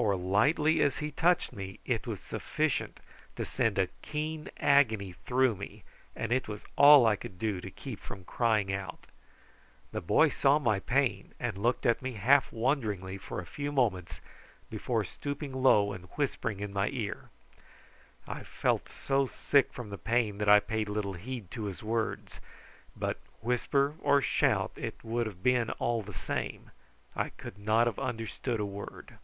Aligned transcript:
For, 0.00 0.14
lightly 0.14 0.80
as 0.80 0.98
he 0.98 1.10
touched 1.10 1.52
me, 1.52 1.80
it 1.84 2.06
was 2.06 2.20
sufficient 2.20 3.00
to 3.34 3.44
send 3.44 3.80
a 3.80 3.88
keen 4.00 4.48
agony 4.58 5.10
through 5.26 5.56
me, 5.56 5.82
and 6.14 6.30
it 6.30 6.46
was 6.46 6.62
all 6.76 7.04
I 7.04 7.16
could 7.16 7.36
do 7.36 7.60
to 7.60 7.68
keep 7.68 7.98
from 7.98 8.22
crying 8.22 8.72
out. 8.72 9.08
The 9.90 10.00
boy 10.00 10.28
saw 10.28 10.60
my 10.60 10.78
pain, 10.78 11.34
and 11.40 11.58
looked 11.58 11.84
at 11.84 12.00
me 12.00 12.12
half 12.12 12.52
wonderingly 12.52 13.18
for 13.18 13.40
a 13.40 13.44
few 13.44 13.72
moments 13.72 14.20
before 14.70 15.02
stooping 15.02 15.52
low 15.52 15.92
and 15.92 16.04
whispering 16.14 16.60
in 16.60 16.72
my 16.72 16.90
ear. 16.90 17.30
I 18.28 18.44
felt 18.44 18.88
so 18.88 19.26
sick 19.26 19.72
from 19.72 19.90
the 19.90 19.98
pain 19.98 20.38
that 20.38 20.48
I 20.48 20.60
paid 20.60 20.88
little 20.88 21.14
heed 21.14 21.50
to 21.50 21.64
his 21.64 21.82
words; 21.82 22.38
but 22.96 23.18
whisper 23.40 23.96
or 24.00 24.22
shout 24.22 24.70
it 24.76 25.02
would 25.02 25.26
have 25.26 25.42
been 25.42 25.70
all 25.72 26.02
the 26.02 26.14
same, 26.14 26.70
I 27.16 27.30
could 27.30 27.58
not 27.58 27.88
have 27.88 27.98
understood 27.98 28.60
a 28.60 28.64
word. 28.64 29.18